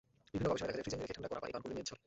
[0.31, 1.99] বিভিন্ন গবেষণায় দেখা যায়, ফ্রিজে রেখে ঠান্ডা করা পানি পান করলে মেদ ঝরে।